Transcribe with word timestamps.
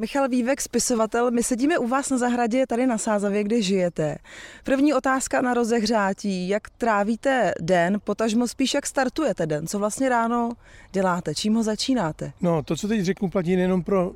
Michal 0.00 0.28
Vývek, 0.28 0.60
spisovatel, 0.60 1.30
my 1.30 1.42
sedíme 1.42 1.78
u 1.78 1.86
vás 1.86 2.10
na 2.10 2.18
zahradě 2.18 2.66
tady 2.66 2.86
na 2.86 2.98
Sázavě, 2.98 3.44
kde 3.44 3.62
žijete. 3.62 4.16
První 4.64 4.94
otázka 4.94 5.42
na 5.42 5.54
rozehřátí, 5.54 6.48
jak 6.48 6.70
trávíte 6.70 7.52
den, 7.60 8.00
potažmo 8.04 8.48
spíš 8.48 8.74
jak 8.74 8.86
startujete 8.86 9.46
den, 9.46 9.66
co 9.66 9.78
vlastně 9.78 10.08
ráno 10.08 10.52
děláte, 10.92 11.34
čím 11.34 11.54
ho 11.54 11.62
začínáte? 11.62 12.32
No, 12.40 12.62
to, 12.62 12.76
co 12.76 12.88
teď 12.88 13.00
řeknu, 13.00 13.30
platí 13.30 13.56
nejenom 13.56 13.82
pro 13.82 14.12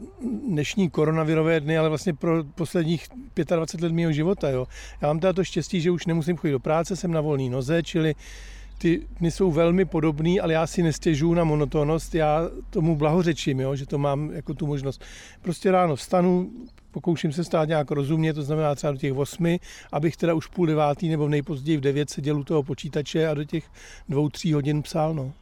dnešní 0.49 0.91
koronavirové 0.91 1.61
dny, 1.61 1.79
ale 1.79 1.89
vlastně 1.89 2.15
pro 2.15 2.45
posledních 2.45 3.07
25 3.57 3.87
let 3.87 3.93
mého 3.93 4.13
života. 4.13 4.51
Jo. 4.51 4.67
Já 5.01 5.09
mám 5.09 5.21
teda 5.21 5.33
to 5.33 5.45
štěstí, 5.45 5.81
že 5.81 5.91
už 5.91 6.07
nemusím 6.07 6.37
chodit 6.37 6.53
do 6.53 6.61
práce, 6.61 6.97
jsem 6.97 7.11
na 7.11 7.21
volné 7.21 7.51
noze, 7.51 7.83
čili 7.83 8.15
ty 8.83 9.07
dny 9.19 9.31
jsou 9.31 9.51
velmi 9.51 9.85
podobný, 9.85 10.41
ale 10.41 10.53
já 10.53 10.67
si 10.67 10.83
nestěžuju 10.83 11.35
na 11.35 11.45
monotónnost, 11.45 12.15
já 12.15 12.51
tomu 12.71 12.97
blahořečím, 12.97 13.61
jo, 13.61 13.77
že 13.77 13.87
to 13.87 13.99
mám 13.99 14.31
jako 14.31 14.55
tu 14.55 14.67
možnost. 14.67 15.05
Prostě 15.43 15.71
ráno 15.71 15.97
vstanu, 15.97 16.51
pokouším 16.91 17.33
se 17.33 17.45
stát 17.45 17.69
nějak 17.69 17.91
rozumně, 17.91 18.35
to 18.35 18.43
znamená 18.43 18.75
třeba 18.75 18.93
do 18.93 18.99
těch 18.99 19.13
osmi, 19.13 19.61
abych 19.93 20.17
teda 20.17 20.35
už 20.35 20.47
půl 20.47 20.67
devátý 20.67 21.09
nebo 21.09 21.29
nejpozději 21.29 21.77
v 21.77 21.81
devět 21.81 22.11
seděl 22.11 22.41
u 22.41 22.45
toho 22.45 22.63
počítače 22.63 23.29
a 23.29 23.35
do 23.35 23.45
těch 23.45 23.65
dvou, 24.09 24.29
tří 24.29 24.53
hodin 24.53 24.83
psal. 24.83 25.15
No. 25.15 25.33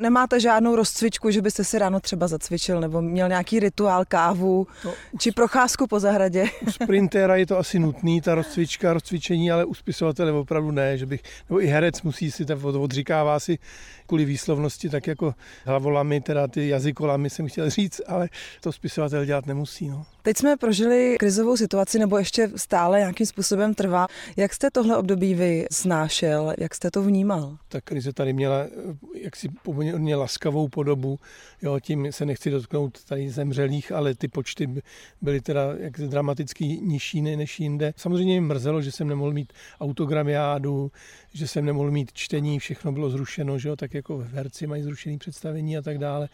Nemáte 0.00 0.40
žádnou 0.40 0.76
rozcvičku, 0.76 1.30
že 1.30 1.42
byste 1.42 1.64
si 1.64 1.78
ráno 1.78 2.00
třeba 2.00 2.28
zacvičil 2.28 2.80
nebo 2.80 3.02
měl 3.02 3.28
nějaký 3.28 3.60
rituál, 3.60 4.04
kávu 4.08 4.66
no, 4.84 4.94
či 5.18 5.32
procházku 5.32 5.86
po 5.86 6.00
zahradě? 6.00 6.44
U 6.66 6.70
sprintéra 6.70 7.36
je 7.36 7.46
to 7.46 7.58
asi 7.58 7.78
nutný, 7.78 8.20
ta 8.20 8.34
rozcvička, 8.34 8.92
rozcvičení, 8.92 9.50
ale 9.50 9.64
u 9.64 9.74
spisovatele 9.74 10.32
opravdu 10.32 10.70
ne, 10.70 10.98
že 10.98 11.06
bych, 11.06 11.22
nebo 11.48 11.62
i 11.62 11.66
herec 11.66 12.02
musí 12.02 12.30
si, 12.30 12.44
tak 12.44 12.64
odříkává 12.64 13.40
si 13.40 13.58
kvůli 14.06 14.24
výslovnosti, 14.24 14.88
tak 14.88 15.06
jako 15.06 15.34
hlavolami, 15.64 16.20
teda 16.20 16.48
ty 16.48 16.68
jazykolami 16.68 17.30
jsem 17.30 17.48
chtěl 17.48 17.70
říct, 17.70 18.00
ale 18.06 18.28
to 18.60 18.72
spisovatel 18.72 19.24
dělat 19.24 19.46
nemusí. 19.46 19.88
No. 19.88 20.06
Teď 20.28 20.36
jsme 20.36 20.56
prožili 20.56 21.16
krizovou 21.18 21.56
situaci, 21.56 21.98
nebo 21.98 22.18
ještě 22.18 22.50
stále 22.56 22.98
nějakým 22.98 23.26
způsobem 23.26 23.74
trvá. 23.74 24.06
Jak 24.36 24.54
jste 24.54 24.70
tohle 24.70 24.96
období 24.96 25.34
vy 25.34 25.66
snášel? 25.72 26.54
Jak 26.58 26.74
jste 26.74 26.90
to 26.90 27.02
vnímal? 27.02 27.56
Ta 27.68 27.80
krize 27.80 28.12
tady 28.12 28.32
měla 28.32 28.66
jaksi 29.14 29.48
poměrně 29.62 30.16
laskavou 30.16 30.68
podobu. 30.68 31.18
Jo, 31.62 31.80
tím 31.80 32.12
se 32.12 32.26
nechci 32.26 32.50
dotknout 32.50 33.04
tady 33.04 33.30
zemřelých, 33.30 33.92
ale 33.92 34.14
ty 34.14 34.28
počty 34.28 34.82
byly 35.22 35.40
teda 35.40 35.62
jak 35.78 35.92
dramaticky 35.92 36.64
nižší 36.64 37.20
než 37.20 37.60
jinde. 37.60 37.92
Samozřejmě 37.96 38.40
mi 38.40 38.46
mrzelo, 38.46 38.82
že 38.82 38.92
jsem 38.92 39.08
nemohl 39.08 39.32
mít 39.32 39.52
autogramiádu, 39.80 40.92
že 41.32 41.48
jsem 41.48 41.64
nemohl 41.64 41.90
mít 41.90 42.12
čtení, 42.12 42.58
všechno 42.58 42.92
bylo 42.92 43.10
zrušeno, 43.10 43.58
že 43.58 43.68
jo, 43.68 43.76
tak 43.76 43.94
jako 43.94 44.24
herci 44.32 44.66
mají 44.66 44.82
zrušený 44.82 45.18
představení 45.18 45.76
a 45.78 45.82
tak 45.82 45.98
dále. 45.98 46.28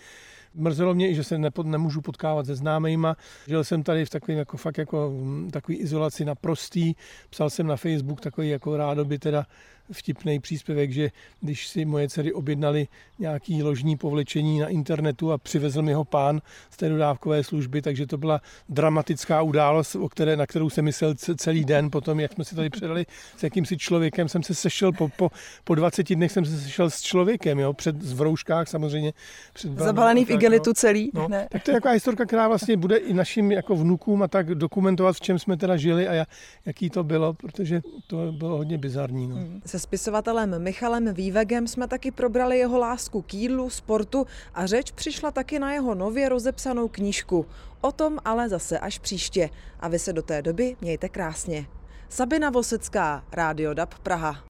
Mrzelo 0.54 0.94
mě 0.94 1.10
i, 1.10 1.14
že 1.14 1.24
se 1.24 1.38
nepod, 1.38 1.66
nemůžu 1.66 2.00
potkávat 2.00 2.46
se 2.46 2.54
známejma. 2.54 3.16
Žil 3.46 3.64
jsem 3.64 3.82
tady 3.82 4.04
v 4.04 4.10
takovém 4.10 4.38
jako 4.38 4.56
fakt 4.56 4.78
jako 4.78 5.12
takový 5.50 5.78
izolaci 5.78 6.24
naprostý. 6.24 6.94
Psal 7.30 7.50
jsem 7.50 7.66
na 7.66 7.76
Facebook 7.76 8.20
takový 8.20 8.48
jako 8.48 8.76
rádoby 8.76 9.18
teda 9.18 9.46
vtipný 9.92 10.40
příspěvek, 10.40 10.92
že 10.92 11.10
když 11.40 11.68
si 11.68 11.84
moje 11.84 12.08
dcery 12.08 12.32
objednali 12.32 12.88
nějaký 13.18 13.62
ložní 13.62 13.96
povlečení 13.96 14.58
na 14.58 14.68
internetu 14.68 15.32
a 15.32 15.38
přivezl 15.38 15.82
mi 15.82 15.92
ho 15.92 16.04
pán 16.04 16.40
z 16.70 16.76
té 16.76 16.88
dodávkové 16.88 17.44
služby, 17.44 17.82
takže 17.82 18.06
to 18.06 18.18
byla 18.18 18.40
dramatická 18.68 19.42
událost, 19.42 19.96
o 19.96 20.08
které, 20.08 20.36
na 20.36 20.46
kterou 20.46 20.70
jsem 20.70 20.84
myslel 20.84 21.14
celý 21.36 21.64
den. 21.64 21.90
Potom, 21.90 22.20
jak 22.20 22.32
jsme 22.32 22.44
si 22.44 22.54
tady 22.54 22.70
předali 22.70 23.06
s 23.36 23.42
jakýmsi 23.42 23.78
člověkem, 23.78 24.28
jsem 24.28 24.42
se 24.42 24.54
sešel 24.54 24.92
po, 24.92 25.08
po, 25.08 25.30
po 25.64 25.74
20 25.74 26.14
dnech 26.14 26.32
jsem 26.32 26.44
se 26.44 26.60
sešel 26.60 26.90
s 26.90 27.02
člověkem, 27.02 27.58
jo, 27.58 27.72
před 27.72 28.02
zvrouškách 28.02 28.68
samozřejmě. 28.68 29.12
Před 29.52 29.78
Zabalený 29.78 30.24
v 30.24 30.30
igelitu 30.30 30.70
no, 30.70 30.74
celý. 30.74 31.10
No, 31.14 31.28
ne. 31.28 31.48
Tak 31.50 31.62
to 31.62 31.70
je 31.70 31.74
taková 31.74 31.94
historka, 31.94 32.24
která 32.24 32.48
vlastně 32.48 32.76
bude 32.76 32.96
i 32.96 33.14
našim 33.14 33.52
jako 33.52 33.76
vnukům 33.76 34.22
a 34.22 34.28
tak 34.28 34.54
dokumentovat, 34.54 35.16
v 35.16 35.20
čem 35.20 35.38
jsme 35.38 35.56
teda 35.56 35.76
žili 35.76 36.08
a 36.08 36.26
jaký 36.66 36.90
to 36.90 37.04
bylo, 37.04 37.32
protože 37.32 37.82
to 38.06 38.32
bylo 38.32 38.56
hodně 38.56 38.78
bizarní. 38.78 39.26
No. 39.26 39.36
Hmm. 39.36 39.60
Se 39.74 39.78
spisovatelem 39.78 40.62
Michalem 40.62 41.14
Vývegem 41.14 41.66
jsme 41.66 41.88
taky 41.88 42.10
probrali 42.10 42.58
jeho 42.58 42.78
lásku 42.78 43.22
k 43.22 43.34
jídlu, 43.34 43.70
sportu 43.70 44.26
a 44.54 44.66
řeč 44.66 44.90
přišla 44.90 45.30
taky 45.30 45.58
na 45.58 45.72
jeho 45.72 45.94
nově 45.94 46.28
rozepsanou 46.28 46.88
knížku. 46.88 47.46
O 47.80 47.92
tom 47.92 48.18
ale 48.24 48.48
zase 48.48 48.78
až 48.78 48.98
příště. 48.98 49.50
A 49.80 49.88
vy 49.88 49.98
se 49.98 50.12
do 50.12 50.22
té 50.22 50.42
doby 50.42 50.76
mějte 50.80 51.08
krásně. 51.08 51.66
Sabina 52.08 52.50
Vosecká, 52.50 53.24
Rádio 53.32 53.74
DAB 53.74 53.94
Praha. 53.98 54.42